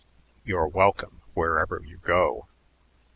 [0.43, 2.47] You're welcome wherever you go."